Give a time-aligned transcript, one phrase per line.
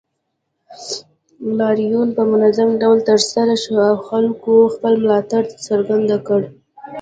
[1.57, 6.41] لاریون په منظم ډول ترسره شو او خلکو خپل ملاتړ څرګند کړ